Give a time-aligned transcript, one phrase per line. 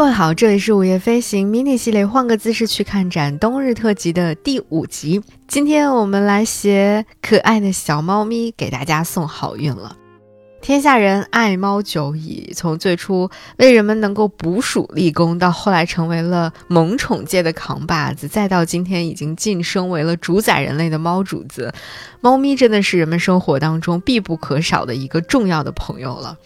[0.00, 5.20] 各位好，这里是午夜飞行 mini 系列，换个姿势去看展冬日特辑的第五集。
[5.46, 9.94] 今天我们来携可爱的小猫咪给大家送好运了。
[10.62, 13.28] 天下人爱猫久矣，从最初
[13.58, 21.74] 为人们能够捕鼠立功，到后来成为了萌宠界的扛把子，再到今天已经晋升为了主宰人类的猫主子，
[22.22, 26.38] 猫咪真的是人们生活当中必不可少的一个重要的朋友了。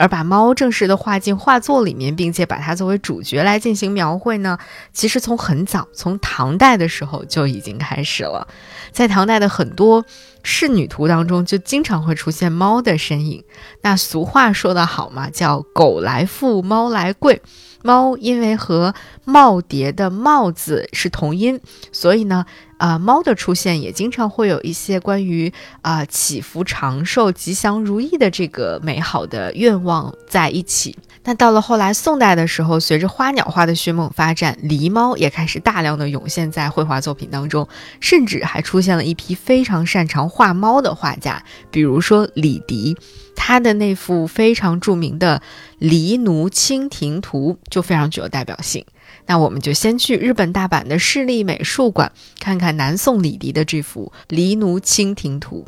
[0.00, 4.56] 而把猫正式的画进画作里面，并且把它作为主角来进行描绘呢，
[4.94, 8.48] 其实从很早，从唐代的时候就已经开始了。
[8.92, 10.02] 在唐代的很多
[10.42, 13.44] 仕女图当中，就经常会出现猫的身影。
[13.82, 17.42] 那俗话说得好嘛，叫“狗来富，猫来贵”。
[17.82, 18.94] 猫因为和
[19.26, 21.60] 耄耋的“耄”字是同音，
[21.92, 22.44] 所以呢，
[22.78, 25.52] 啊，猫的出现也经常会有一些关于
[25.82, 30.96] 啊祈福长寿、吉祥如意的这个美好的愿望在一起。
[31.24, 37.68] 那到了后来宋代的时候，随着花鸟画的迅猛发展，狸猫也开始大量的涌现在绘画作品当中，
[38.00, 42.96] 甚至还出现了一批非常擅长画猫的画家，比如说李迪。
[43.42, 45.38] 他的那幅非常著名的
[45.80, 48.84] 《狸奴蜻蜓图》就非常具有代表性。
[49.26, 55.64] 那我们就先去日本大阪的市立美术馆看看南宋李迪的这幅《狸奴蜻蜓图》。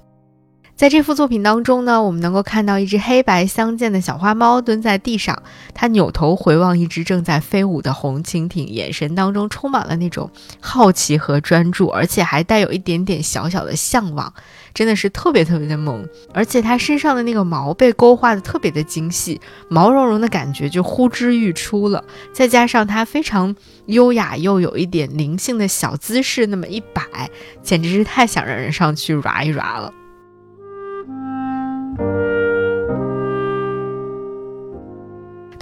[0.82, 5.40] 在这幅作品当中呢，我们能够看到一只黑白相间的小花猫蹲在地上，
[5.72, 10.28] 它扭头回望一只正在飞舞的红蜻蜓，眼神当中充满了那种
[10.60, 14.34] 好奇和专注，而且还带有一点点小小的向往，
[14.74, 16.04] 真的是特别特别的萌。
[16.34, 22.02] 而且它身上的那个毛被勾画的特别的精细，毛茸茸的感觉就呼之欲出了。
[22.32, 23.54] 再加上它非常
[23.86, 27.04] 优雅又有一点灵性的小姿势，那么一摆，
[27.62, 29.94] 简直是太想让人上去 ra 一 ra 了。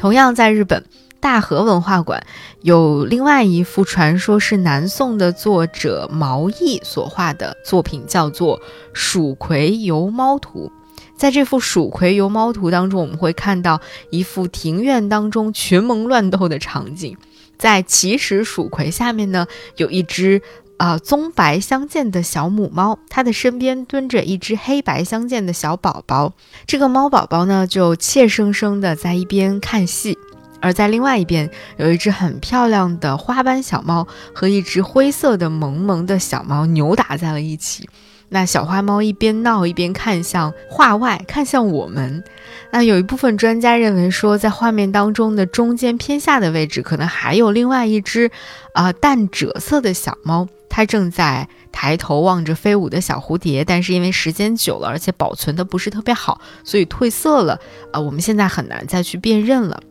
[0.01, 0.83] 同样在日本
[1.21, 2.27] 大和文化馆
[2.63, 8.59] 有另外一幅传说是南宋的作者毛毅所画的作品，叫做
[8.95, 10.73] 《蜀葵游猫图》。
[11.19, 13.79] 在这幅《蜀葵游猫图》当中，我们会看到
[14.09, 17.15] 一幅庭院当中群萌乱斗的场景，
[17.59, 19.47] 在奇石蜀葵下面呢，
[19.77, 20.41] 有一只。
[20.81, 26.33] 啊，棕白相间的小母猫，它的身边蹲着一只黑白相间的小宝宝。
[26.67, 30.17] 这个猫宝宝呢，就怯生生的在一边看戏，
[30.63, 37.87] 而在另外一边，有一只很漂亮的花斑小猫和一只灰色的萌萌的小猫扭打在了一起。
[38.31, 42.25] 那小花猫一边闹一边看向画外，看向我们。
[42.71, 48.31] 那有一部分专家认为说，在画面当中的中间偏下的位置，可能还有另外一只，
[48.73, 50.49] 啊，淡赭色的小猫。
[50.71, 57.59] 它正在抬头望着飞舞的小蝴蝶，但是因为时间久了，而且保存的不是特别好，所以褪色了。
[57.93, 59.83] 啊，我们现在很难再去辨认了。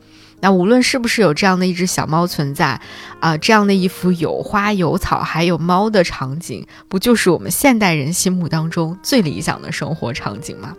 [0.41, 2.79] 那无论是不是有这样的一只小猫存在，
[3.19, 10.73] 啊，这样的一幅有花有草还有猫的场景，不就是我们现代人心目当中最理想的生活场景吗？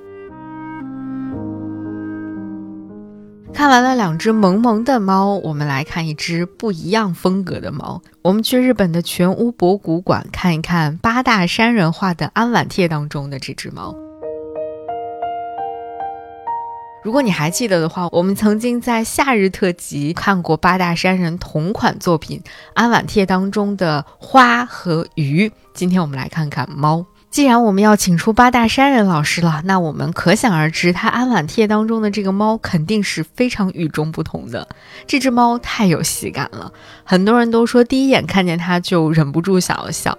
[3.61, 8.01] 看完了两只萌萌的猫，我们来看一只不一样风格的猫。
[8.23, 13.95] 我们去日本的全屋博古馆看一看八大山人画的安晚帖当中的这只猫。
[17.05, 22.43] 如果你还记得的话，我们曾经在夏日特辑看过八大山人同款作品
[22.73, 25.53] 安晚帖当中的花和鱼。
[25.75, 27.05] 今天我们来看看猫。
[27.31, 34.67] 既然我们要请出八大山人老师了，那我们可想而知，他安碗帖当中的这个猫肯定是非常与众不同的。
[35.07, 36.73] 这只猫太有喜感了，
[37.05, 40.19] 很多人都说第一眼看见它就忍不住想要笑。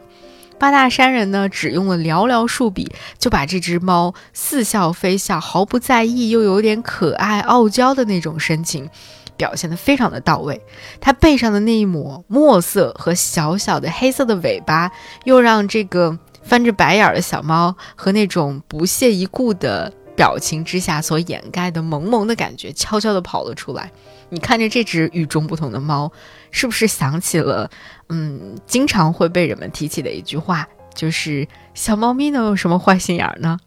[0.57, 2.89] 八大山人呢，只用了寥寥数笔，
[3.19, 8.89] 就把这只猫似笑非笑、毫不在意又有点可爱傲娇的那种神情，
[9.35, 10.61] 表现得非常的到位。
[11.01, 14.89] 它背上的那一抹墨色和小小的黑色的尾巴，
[15.25, 16.17] 又让这个。
[16.43, 23.91] 翻着白眼儿的小猫和那种不屑一顾的表情之下所掩盖的萌萌的感觉，悄悄地跑了出来。
[24.29, 26.11] 你看着这只与众不同的猫，
[26.51, 27.69] 是不是想起了，
[28.09, 33.57] 嗯，经常会被人们提起的一句话，就是小猫咪能有什么坏心眼呢？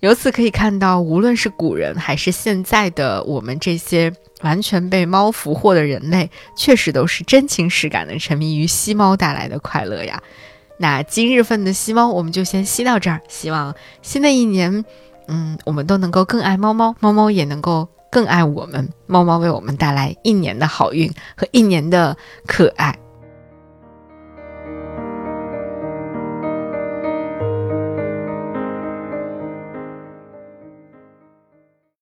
[0.00, 10.22] 由此可以看到，无论是古人还是现在的我们这些完全被猫俘获的人类，确实都是真情实感的沉迷于吸猫带来的快乐呀。
[10.76, 13.20] 那今日份的吸猫，我们就先吸到这儿。
[13.28, 14.84] 希望新的一年，
[15.28, 22.16] 嗯，我们都能够更爱猫猫，猫猫也能够更爱我们，猫猫为我们带来一年的好运和一年的
[22.46, 22.98] 可爱。